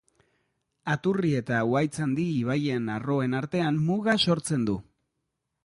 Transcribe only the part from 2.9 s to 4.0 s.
arroen artean